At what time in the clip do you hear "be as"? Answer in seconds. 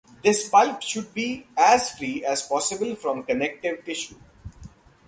1.13-1.91